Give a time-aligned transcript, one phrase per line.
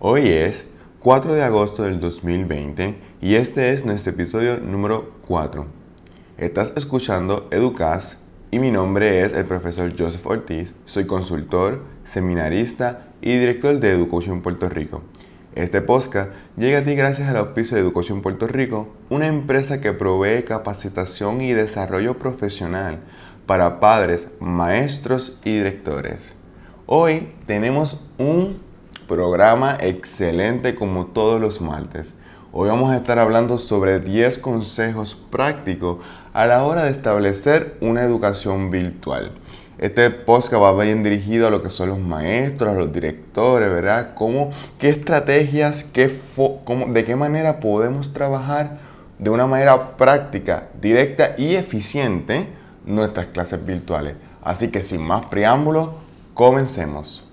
[0.00, 0.68] Hoy es
[1.00, 5.66] 4 de agosto del 2020 y este es nuestro episodio número 4.
[6.36, 8.20] Estás escuchando Educas
[8.52, 10.72] y mi nombre es el profesor Joseph Ortiz.
[10.86, 15.02] Soy consultor, seminarista y director de Educación Puerto Rico.
[15.56, 19.92] Este podcast llega a ti gracias al auspicio de Educación Puerto Rico, una empresa que
[19.92, 23.00] provee capacitación y desarrollo profesional
[23.46, 26.34] para padres, maestros y directores.
[26.86, 28.67] Hoy tenemos un
[29.08, 32.14] programa excelente como todos los martes.
[32.52, 35.98] Hoy vamos a estar hablando sobre 10 consejos prácticos
[36.32, 39.32] a la hora de establecer una educación virtual.
[39.78, 44.14] Este podcast va bien dirigido a lo que son los maestros, a los directores, ¿verdad?
[44.14, 46.12] ¿Cómo, ¿Qué estrategias, qué
[46.88, 48.78] de qué manera podemos trabajar
[49.18, 52.48] de una manera práctica, directa y eficiente
[52.84, 54.14] nuestras clases virtuales?
[54.42, 55.90] Así que sin más preámbulos,
[56.34, 57.27] comencemos.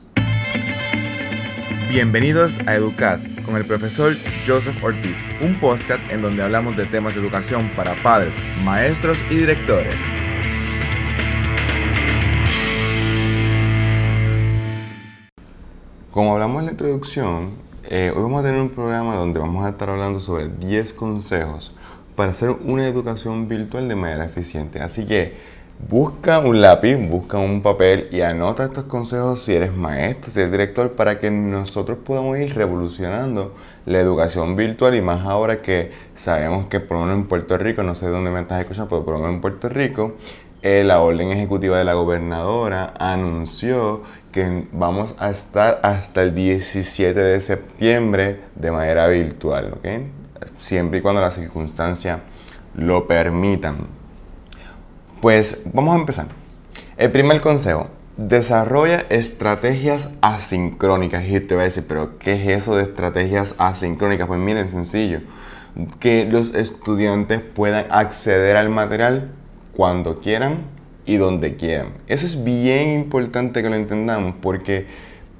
[1.87, 7.13] Bienvenidos a Educast con el profesor Joseph Ortiz, un podcast en donde hablamos de temas
[7.13, 9.95] de educación para padres, maestros y directores.
[16.09, 17.51] Como hablamos en la introducción,
[17.83, 21.75] eh, hoy vamos a tener un programa donde vamos a estar hablando sobre 10 consejos
[22.15, 24.81] para hacer una educación virtual de manera eficiente.
[24.81, 30.31] Así que busca un lápiz, busca un papel y anota estos consejos si eres maestro,
[30.31, 35.61] si eres director, para que nosotros podamos ir revolucionando la educación virtual y más ahora
[35.61, 38.89] que sabemos que por lo menos en Puerto Rico, no sé dónde me estás escuchando,
[38.89, 40.15] pero por lo menos en Puerto Rico,
[40.61, 47.19] eh, la orden ejecutiva de la gobernadora anunció que vamos a estar hasta el 17
[47.19, 49.87] de septiembre de manera virtual, ¿ok?
[50.57, 52.19] Siempre y cuando las circunstancias
[52.75, 53.94] lo permitan.
[55.25, 56.27] Pues vamos a empezar.
[56.97, 61.27] El primer consejo, desarrolla estrategias asincrónicas.
[61.27, 64.27] Y te voy a decir, pero ¿qué es eso de estrategias asincrónicas?
[64.27, 65.21] Pues miren, sencillo,
[65.99, 69.31] que los estudiantes puedan acceder al material
[69.75, 70.59] cuando quieran
[71.07, 71.93] y donde quieran.
[72.05, 74.85] Eso es bien importante que lo entendamos porque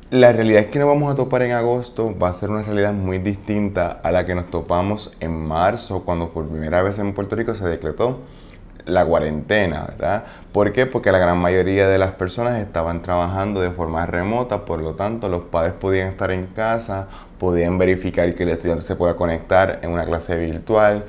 [0.10, 3.20] la realidad que nos vamos a topar en agosto va a ser una realidad muy
[3.20, 7.54] distinta a la que nos topamos en marzo cuando por primera vez en Puerto Rico
[7.54, 8.22] se decretó
[8.86, 10.26] la cuarentena, ¿verdad?
[10.52, 10.86] ¿Por qué?
[10.86, 15.30] Porque la gran mayoría de las personas estaban trabajando de forma remota, por lo tanto
[15.30, 17.08] los padres podían estar en casa,
[17.40, 21.06] podían verificar que el estudiante se pueda conectar en una clase virtual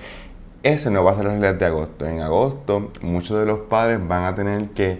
[0.66, 2.06] ese no va a ser la realidad de agosto.
[2.06, 4.98] En agosto, muchos de los padres van a tener que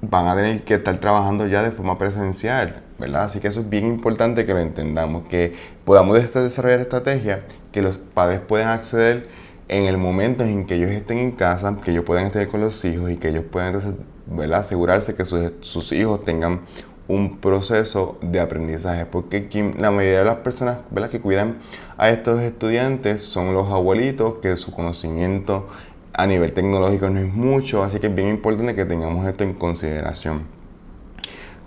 [0.00, 3.24] van a tener que estar trabajando ya de forma presencial, ¿verdad?
[3.24, 5.54] Así que eso es bien importante que lo entendamos, que
[5.84, 7.40] podamos desarrollar estrategias
[7.72, 9.28] que los padres puedan acceder
[9.68, 12.84] en el momento en que ellos estén en casa, que ellos puedan estar con los
[12.84, 13.94] hijos y que ellos puedan entonces,
[14.26, 14.60] ¿verdad?
[14.60, 16.60] asegurarse que sus, sus hijos tengan
[17.08, 20.78] un proceso de aprendizaje, porque la mayoría de las personas
[21.10, 21.58] que cuidan
[21.96, 25.68] a estos estudiantes son los abuelitos, que su conocimiento
[26.12, 29.54] a nivel tecnológico no es mucho, así que es bien importante que tengamos esto en
[29.54, 30.42] consideración.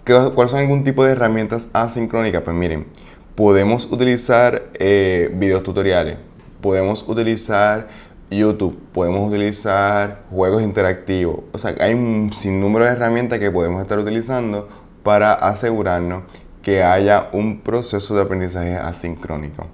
[0.05, 2.41] ¿Cuáles son algún tipo de herramientas asincrónicas?
[2.41, 2.87] Pues miren,
[3.35, 6.17] podemos utilizar eh, videos tutoriales,
[6.61, 7.87] podemos utilizar
[8.31, 13.97] YouTube, podemos utilizar juegos interactivos, o sea, hay un sinnúmero de herramientas que podemos estar
[13.97, 14.69] utilizando
[15.03, 16.23] para asegurarnos
[16.61, 19.67] que haya un proceso de aprendizaje asincrónico.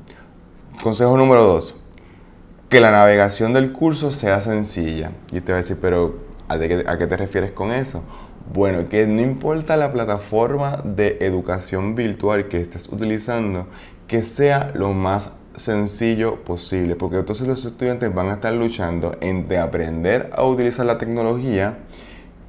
[0.81, 1.81] Consejo número 2.
[2.69, 5.11] Que la navegación del curso sea sencilla.
[5.31, 6.15] Y te va a decir, pero
[6.47, 8.03] ¿a, qué te refieres con eso?
[8.53, 13.67] Bueno, que no importa la plataforma de educación virtual que estés utilizando,
[14.07, 19.57] que sea lo más sencillo posible, porque entonces los estudiantes van a estar luchando entre
[19.57, 21.79] aprender a utilizar la tecnología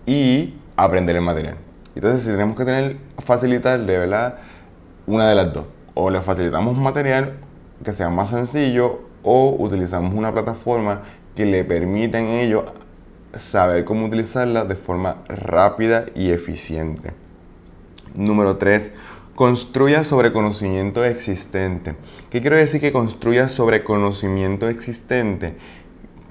[0.06, 1.56] y aprender el material.
[1.94, 4.38] Entonces, si tenemos que tener, facilitarle, ¿verdad?
[5.06, 5.64] Una de las dos.
[5.94, 7.34] O le facilitamos material
[7.84, 11.02] que sea más sencillo o utilizamos una plataforma
[11.34, 12.64] que le permita en ello
[13.34, 17.12] saber cómo utilizarla de forma rápida y eficiente.
[18.14, 18.92] Número 3.
[19.36, 21.94] Construya sobre conocimiento existente.
[22.30, 25.54] ¿Qué quiero decir que construya sobre conocimiento existente?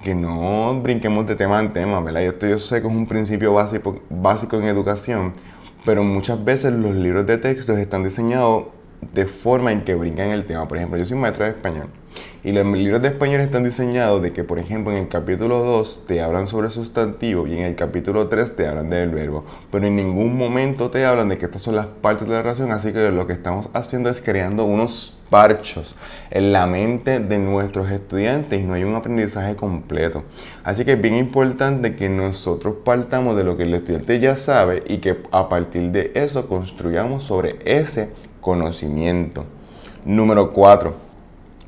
[0.04, 2.24] que no brinquemos de tema en tema, ¿verdad?
[2.24, 5.34] Esto yo sé que es un principio básico, en educación,
[5.84, 8.66] pero muchas veces los libros de textos están diseñados
[9.14, 10.68] de forma en que brincan el tema.
[10.68, 11.88] Por ejemplo, yo soy maestro de español
[12.44, 16.02] y los libros de español están diseñados de que, por ejemplo, en el capítulo 2
[16.06, 19.88] te hablan sobre el sustantivo y en el capítulo 3 te hablan del verbo, pero
[19.88, 22.94] en ningún momento te hablan de que estas son las partes de la oración, así
[22.94, 25.96] que lo que estamos haciendo es creando unos parchos
[26.30, 30.24] en la mente de nuestros estudiantes y no hay un aprendizaje completo.
[30.64, 34.84] Así que es bien importante que nosotros partamos de lo que el estudiante ya sabe
[34.88, 39.46] y que a partir de eso construyamos sobre ese conocimiento.
[40.06, 41.05] Número 4.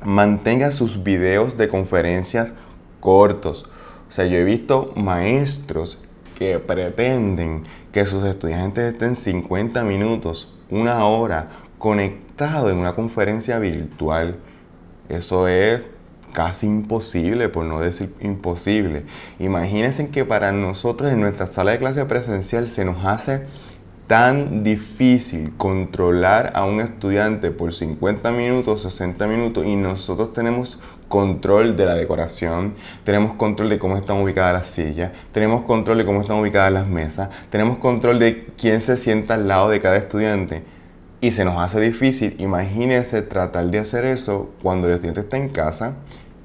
[0.04, 2.52] Mantenga sus videos de conferencias
[3.00, 3.68] cortos.
[4.08, 5.98] O sea, yo he visto maestros
[6.38, 11.48] que pretenden que sus estudiantes estén 50 minutos, una hora,
[11.78, 14.36] conectados en una conferencia virtual.
[15.08, 15.82] Eso es
[16.32, 19.04] casi imposible, por no decir imposible.
[19.38, 23.46] Imagínense que para nosotros en nuestra sala de clase presencial se nos hace
[24.08, 31.76] tan difícil controlar a un estudiante por 50 minutos, 60 minutos y nosotros tenemos control
[31.76, 32.72] de la decoración,
[33.04, 36.86] tenemos control de cómo están ubicadas las sillas, tenemos control de cómo están ubicadas las
[36.86, 40.62] mesas, tenemos control de quién se sienta al lado de cada estudiante
[41.20, 42.34] y se nos hace difícil.
[42.38, 45.96] Imagínense tratar de hacer eso cuando el estudiante está en casa,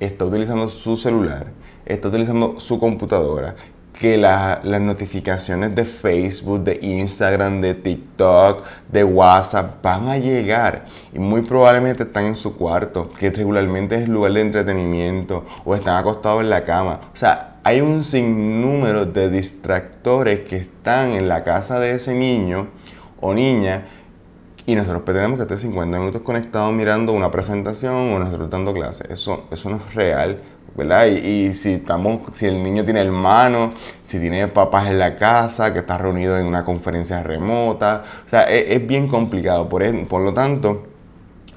[0.02, 1.48] está utilizando su celular,
[1.86, 3.56] está utilizando su computadora,
[4.00, 11.20] que las notificaciones de Facebook, de Instagram, de TikTok, de WhatsApp van a llegar y
[11.20, 16.42] muy probablemente están en su cuarto, que regularmente es lugar de entretenimiento o están acostados
[16.42, 17.02] en la cama.
[17.14, 22.68] O sea, hay un sinnúmero de distractores que están en la casa de ese niño
[23.22, 23.86] o niña
[24.66, 29.10] y nosotros pretendemos que esté 50 minutos conectado mirando una presentación o nosotros dando clases.
[29.10, 30.42] Eso, eso no es real
[30.76, 31.08] ¿verdad?
[31.08, 35.80] Y, si, estamos, si el niño tiene hermanos, si tiene papás en la casa, que
[35.80, 39.70] está reunido en una conferencia remota, o sea, es, bien complicado.
[39.70, 40.88] Por, por lo tanto,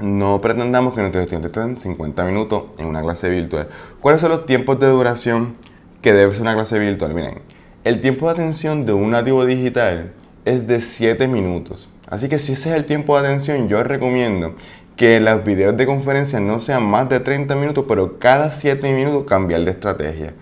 [0.00, 3.68] no pretendamos que nuestros estudiantes estén 50 minutos en una clase virtual.
[4.00, 5.56] ¿Cuáles son los tiempos de duración
[6.02, 7.14] que debe ser una clase virtual?
[7.14, 7.40] Miren,
[7.84, 10.12] el tiempo de atención de un nativo digital
[10.44, 11.88] es de 7 minutos.
[12.08, 14.54] Así que si ese es el tiempo de atención, yo recomiendo
[14.96, 19.25] que los videos de conferencia no sean más de 30 minutos, pero cada 7 minutos
[19.25, 20.34] cambiar de estrategia.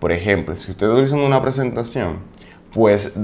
[0.00, 2.18] Por ejemplo, si usted está utilizando una presentación,
[2.74, 3.14] pues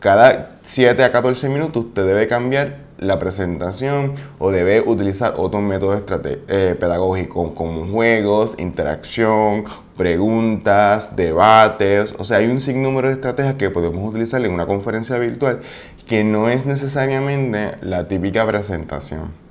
[0.00, 6.02] cada 7 a 14 minutos usted debe cambiar la presentación o debe utilizar otros métodos
[6.48, 9.64] eh, pedagógicos como juegos, interacción,
[9.96, 12.14] preguntas, debates.
[12.18, 15.60] O sea, hay un sinnúmero de estrategias que podemos utilizar en una conferencia virtual
[16.06, 19.47] que no es necesariamente la típica presentación.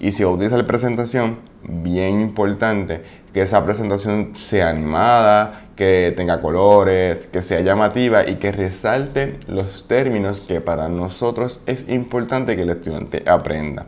[0.00, 3.02] Y si va a utilizar presentación, bien importante
[3.32, 9.86] que esa presentación sea animada, que tenga colores, que sea llamativa y que resalte los
[9.86, 13.86] términos que para nosotros es importante que el estudiante aprenda.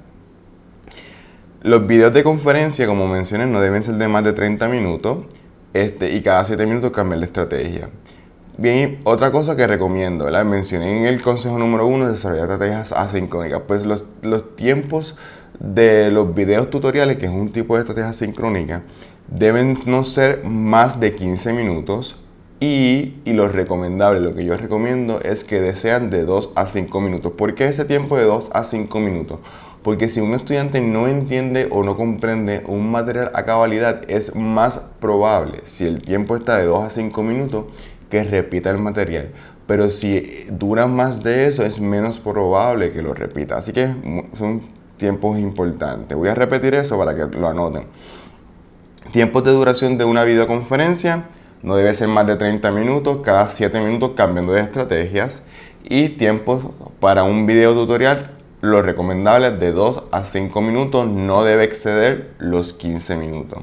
[1.63, 5.19] Los videos de conferencia, como mencioné, no deben ser de más de 30 minutos
[5.75, 7.91] este, y cada 7 minutos cambiar de estrategia.
[8.57, 10.45] Bien, otra cosa que recomiendo, ¿verdad?
[10.45, 13.63] mencioné en el consejo número 1 desarrollar estrategias asincrónicas.
[13.67, 15.19] Pues los, los tiempos
[15.59, 18.83] de los videos tutoriales, que es un tipo de estrategia sincrónica,
[19.29, 22.17] deben no ser más de 15 minutos
[22.61, 27.01] y, y, lo recomendable, lo que yo recomiendo es que sean de 2 a 5
[27.01, 27.33] minutos.
[27.33, 29.41] ¿Por qué ese tiempo de 2 a 5 minutos?
[29.83, 34.79] Porque si un estudiante no entiende o no comprende un material a cabalidad, es más
[35.01, 37.65] probable, si el tiempo está de 2 a 5 minutos,
[38.11, 39.31] que repita el material.
[39.67, 43.57] Pero si dura más de eso, es menos probable que lo repita.
[43.57, 43.95] Así que
[44.37, 44.61] son
[45.01, 46.17] tiempos importantes.
[46.17, 47.87] Voy a repetir eso para que lo anoten.
[49.13, 51.25] Tiempos de duración de una videoconferencia
[51.63, 55.43] no debe ser más de 30 minutos, cada 7 minutos cambiando de estrategias.
[55.83, 56.63] Y tiempos
[57.01, 58.31] para un video tutorial,
[58.61, 63.63] lo recomendable de 2 a 5 minutos, no debe exceder los 15 minutos.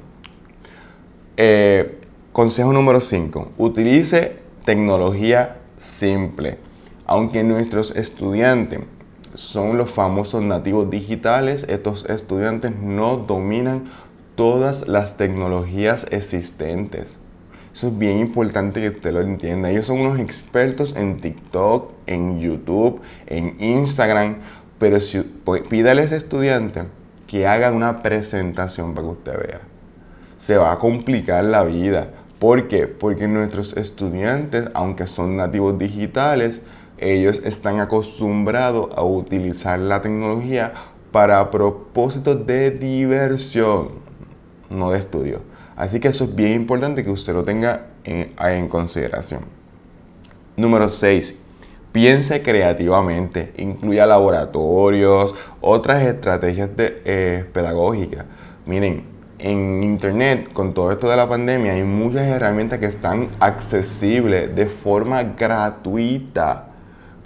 [1.38, 2.00] Eh,
[2.34, 3.52] consejo número 5.
[3.58, 6.58] Utilice tecnología simple.
[7.06, 8.82] Aunque nuestros estudiantes
[9.38, 11.68] son los famosos nativos digitales.
[11.70, 13.84] Estos estudiantes no dominan
[14.34, 17.20] todas las tecnologías existentes.
[17.72, 19.70] Eso es bien importante que usted lo entienda.
[19.70, 24.38] Ellos son unos expertos en TikTok, en YouTube, en Instagram.
[24.80, 26.86] Pero si, pues, pídale a ese estudiante
[27.28, 29.62] que haga una presentación para que usted vea.
[30.40, 32.10] Se va a complicar la vida.
[32.40, 32.88] ¿Por qué?
[32.88, 36.64] Porque nuestros estudiantes, aunque son nativos digitales,
[36.98, 40.74] ellos están acostumbrados a utilizar la tecnología
[41.12, 43.90] para propósitos de diversión,
[44.70, 45.42] no de estudio.
[45.76, 49.42] Así que eso es bien importante que usted lo tenga en, consideración.
[50.56, 51.36] Número 6.
[51.92, 58.26] Piense creativamente, incluya laboratorios, otras estrategias eh, pedagógicas.
[58.66, 59.04] Miren,
[59.40, 64.66] en internet, con todo esto de la pandemia, hay muchas herramientas que están accesibles de
[64.66, 66.68] forma gratuita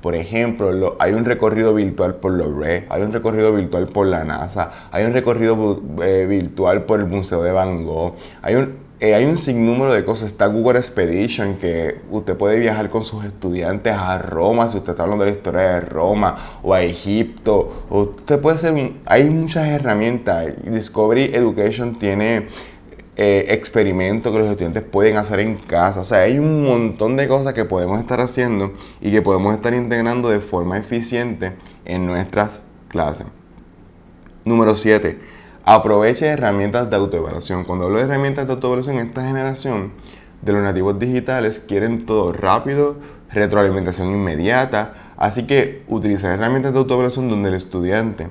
[0.01, 4.87] Por ejemplo, hay un recorrido virtual por Louvre, hay un recorrido virtual por la NASA,
[4.91, 9.25] hay un recorrido eh, virtual por el Museo de Van Gogh, hay un, eh, hay
[9.25, 10.27] un sinnúmero de cosas.
[10.27, 15.03] Está Google Expedition, que usted puede viajar con sus estudiantes a Roma, si usted está
[15.03, 17.85] hablando de la historia de Roma, o a Egipto.
[17.89, 20.53] usted puede ser hay muchas herramientas.
[20.63, 22.47] Discovery Education tiene
[23.17, 25.99] eh, experimentos que los estudiantes pueden hacer en casa.
[26.01, 29.73] O sea, hay un montón de cosas que podemos estar haciendo y que podemos estar
[29.73, 31.53] integrando de forma eficiente
[31.85, 33.27] en nuestras clases.
[34.43, 35.31] Número 7
[35.63, 37.65] Aproveche herramientas de autoevaluación.
[37.65, 39.91] Cuando hablo de herramientas de autoevaluación, esta generación
[40.41, 42.95] de los nativos digitales quieren todo rápido,
[43.31, 45.13] retroalimentación inmediata.
[45.17, 48.27] Así que utilizar herramientas de autoevaluación donde el estudiante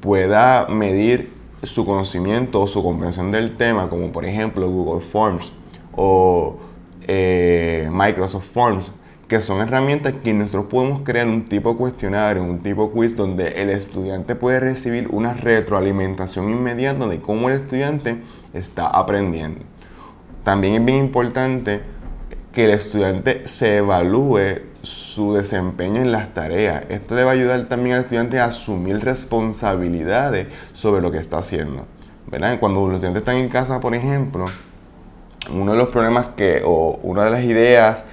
[0.00, 5.52] pueda medir su conocimiento o su comprensión del tema, como por ejemplo Google Forms
[5.94, 6.56] o
[7.06, 8.92] eh, Microsoft Forms,
[9.28, 13.70] que son herramientas que nosotros podemos crear un tipo cuestionario, un tipo quiz donde el
[13.70, 18.18] estudiante puede recibir una retroalimentación inmediata de cómo el estudiante
[18.54, 19.62] está aprendiendo.
[20.44, 21.80] También es bien importante
[22.52, 26.84] que el estudiante se evalúe su desempeño en las tareas.
[26.88, 31.38] Esto le va a ayudar también al estudiante a asumir responsabilidades sobre lo que está
[31.38, 31.86] haciendo.
[32.60, 34.44] Cuando los estudiantes están en casa, por ejemplo,
[35.52, 38.04] uno de los problemas que, o una de las ideas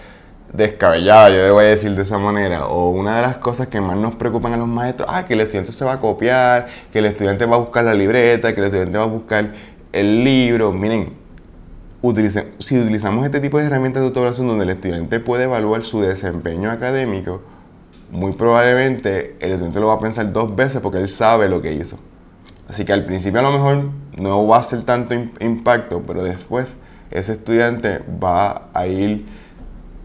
[0.52, 4.16] descabellada, yo debo decir de esa manera, o una de las cosas que más nos
[4.16, 7.46] preocupan a los maestros, ah, que el estudiante se va a copiar, que el estudiante
[7.46, 9.52] va a buscar la libreta, que el estudiante va a buscar
[9.92, 10.72] el libro.
[10.72, 11.14] Miren,
[12.60, 16.70] si utilizamos este tipo de herramientas de autoevaluación donde el estudiante puede evaluar su desempeño
[16.70, 17.42] académico,
[18.12, 21.74] muy probablemente el estudiante lo va a pensar dos veces porque él sabe lo que
[21.74, 21.98] hizo.
[22.68, 26.76] Así que al principio a lo mejor no va a ser tanto impacto, pero después
[27.10, 29.26] ese estudiante va a ir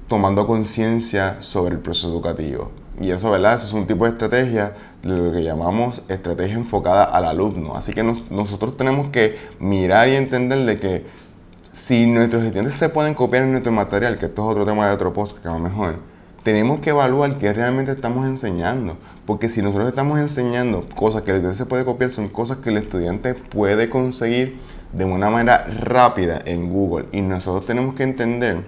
[0.06, 2.70] tomando conciencia sobre el proceso educativo.
[3.00, 3.54] Y eso, ¿verdad?
[3.54, 7.76] Eso es un tipo de estrategia lo que llamamos estrategia enfocada al alumno.
[7.76, 11.27] Así que nosotros tenemos que mirar y entender de que
[11.72, 14.94] si nuestros estudiantes se pueden copiar en nuestro material, que esto es otro tema de
[14.94, 15.96] otro post que va mejor,
[16.42, 18.96] tenemos que evaluar qué realmente estamos enseñando.
[19.26, 22.70] Porque si nosotros estamos enseñando cosas que el estudiante se puede copiar, son cosas que
[22.70, 24.58] el estudiante puede conseguir
[24.92, 27.06] de una manera rápida en Google.
[27.12, 28.64] Y nosotros tenemos que entender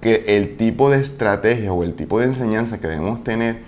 [0.00, 3.62] que el tipo de estrategia o el tipo de enseñanza que debemos tener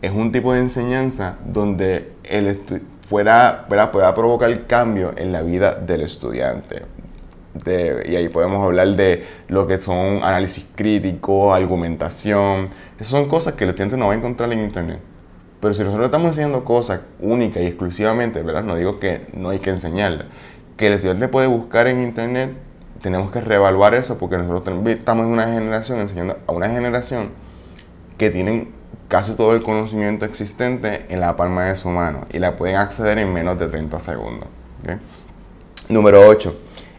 [0.00, 2.60] es un tipo de enseñanza donde el
[3.02, 6.82] fuera, pueda provocar cambio en la vida del estudiante.
[8.06, 12.70] Y ahí podemos hablar de lo que son análisis crítico, argumentación.
[12.98, 15.00] Esas son cosas que el estudiante no va a encontrar en Internet.
[15.60, 18.64] Pero si nosotros estamos enseñando cosas únicas y exclusivamente, ¿verdad?
[18.64, 20.26] No digo que no hay que enseñarlas.
[20.76, 22.50] Que el estudiante puede buscar en Internet
[23.02, 27.30] tenemos que reevaluar eso porque nosotros estamos en una generación enseñando a una generación
[28.16, 28.70] que tienen
[29.08, 33.18] casi todo el conocimiento existente en la palma de su mano y la pueden acceder
[33.18, 34.48] en menos de 30 segundos.
[35.88, 36.54] Número 8.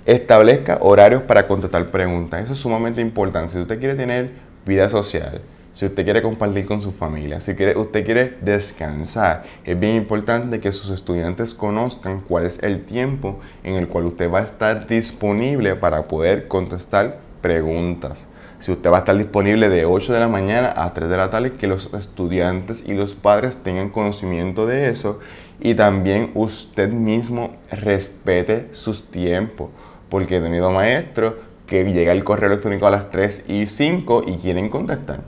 [0.05, 2.43] Establezca horarios para contestar preguntas.
[2.43, 3.53] Eso es sumamente importante.
[3.53, 4.31] Si usted quiere tener
[4.65, 5.39] vida social,
[5.71, 10.73] si usted quiere compartir con su familia, si usted quiere descansar, es bien importante que
[10.73, 15.75] sus estudiantes conozcan cuál es el tiempo en el cual usted va a estar disponible
[15.75, 18.27] para poder contestar preguntas.
[18.59, 21.29] Si usted va a estar disponible de 8 de la mañana a 3 de la
[21.29, 25.19] tarde, que los estudiantes y los padres tengan conocimiento de eso
[25.59, 29.69] y también usted mismo respete sus tiempos.
[30.13, 31.33] Porque he tenido maestros
[31.65, 35.21] que llega el correo electrónico a las 3 y 5 y quieren contestar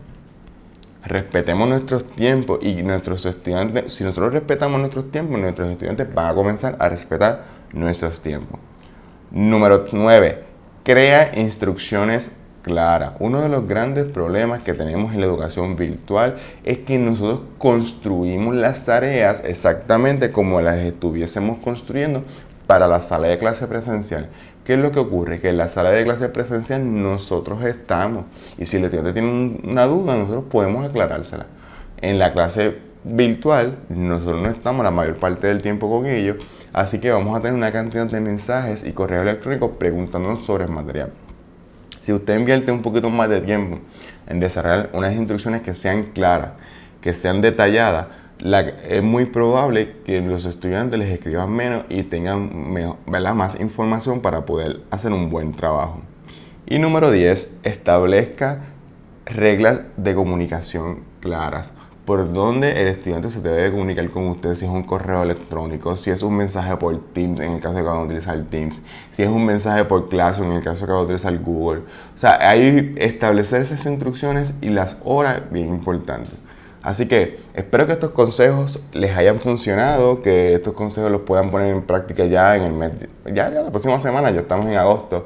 [1.06, 6.34] respetemos nuestros tiempos y nuestros estudiantes, si nosotros respetamos nuestros tiempos, nuestros estudiantes van a
[6.34, 8.60] comenzar a respetar nuestros tiempos.
[9.32, 10.44] Número 9.
[10.84, 13.14] Crea instrucciones claras.
[13.20, 18.56] Uno de los grandes problemas que tenemos en la educación virtual es que nosotros construimos
[18.56, 22.24] las tareas exactamente como las estuviésemos construyendo
[22.66, 24.30] para la sala de clase presencial.
[24.66, 25.40] ¿Qué es lo que ocurre?
[25.40, 28.26] Que en la sala de clase presencial nosotros estamos
[28.58, 31.46] y si el estudiante tiene una duda, nosotros podemos aclarársela.
[32.02, 36.38] En la clase virtual, nosotros no estamos la mayor parte del tiempo con ellos,
[36.74, 40.72] así que vamos a tener una cantidad de mensajes y correos electrónicos preguntándonos sobre el
[40.72, 41.12] material.
[42.02, 43.78] Si usted invierte un poquito más de tiempo
[44.28, 46.54] en desarrollar unas instrucciones que sean claras,
[47.02, 48.08] que sean detalladas,
[48.40, 52.74] es muy probable que los estudiantes les escriban menos y tengan
[53.36, 56.02] más información para poder hacer un buen trabajo.
[56.68, 58.62] Y número 10, establezca
[59.26, 61.72] reglas de comunicación claras.
[62.06, 66.12] Por dónde el estudiante se debe comunicar con usted, si es un correo electrónico, si
[66.12, 68.80] es un mensaje por Teams, en el caso de que van a utilizar Teams,
[69.12, 71.80] si es un mensaje por Classroom, en el caso de que van a utilizar Google.
[71.80, 76.34] O sea, ahí establecer esas instrucciones y las horas bien importantes.
[76.86, 81.74] Así que espero que estos consejos les hayan funcionado, que estos consejos los puedan poner
[81.74, 82.92] en práctica ya en el mes,
[83.34, 85.26] ya, la próxima semana, ya estamos en agosto,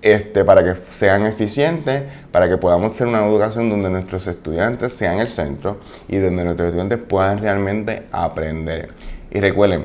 [0.00, 5.20] este, para que sean eficientes, para que podamos hacer una educación donde nuestros estudiantes sean
[5.20, 5.76] el centro
[6.08, 8.88] y donde nuestros estudiantes puedan realmente aprender.
[9.30, 9.84] Y recuerden,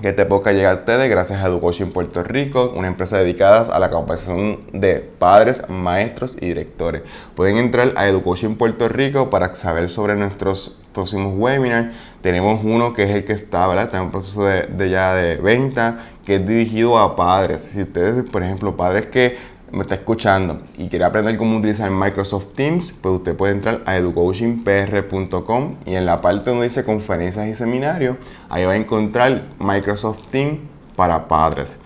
[0.00, 3.78] que este podcast llega a ustedes gracias a Education Puerto Rico, una empresa dedicada a
[3.78, 7.02] la capacitación de padres, maestros y directores.
[7.36, 11.94] Pueden entrar a Education Puerto Rico para saber sobre nuestros próximos webinars.
[12.22, 13.84] Tenemos uno que es el que está, ¿verdad?
[13.84, 17.62] Está en proceso de, ya de venta, que es dirigido a padres.
[17.62, 19.36] Si ustedes, por ejemplo, padres que
[19.72, 23.96] me está escuchando y quiere aprender cómo utilizar Microsoft Teams, pues usted puede entrar a
[23.96, 28.18] educoachingpr.com y en la parte donde dice conferencias y seminarios,
[28.50, 30.58] ahí va a encontrar Microsoft Teams
[30.94, 31.78] para padres.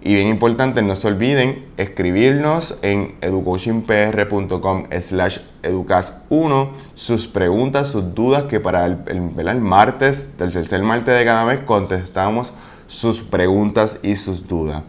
[0.00, 8.44] Y bien importante, no se olviden escribirnos en educoachingpr.com slash educas1 sus preguntas, sus dudas,
[8.44, 12.52] que para el, el martes, el tercer martes de cada mes, contestamos
[12.86, 14.82] sus preguntas y sus dudas.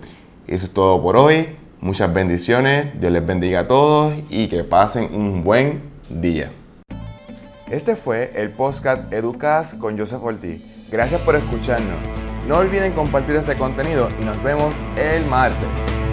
[0.48, 1.58] Eso es todo por hoy.
[1.82, 6.52] Muchas bendiciones, Dios les bendiga a todos y que pasen un buen día.
[7.72, 10.62] Este fue el podcast Educas con Joseph Ortiz.
[10.92, 11.96] Gracias por escucharnos.
[12.50, 16.09] No olviden compartir este contenido y nos vemos el martes.